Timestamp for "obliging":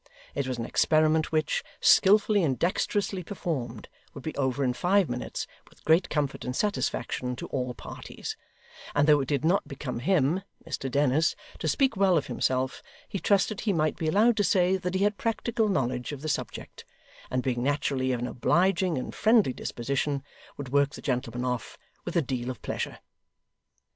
18.27-18.97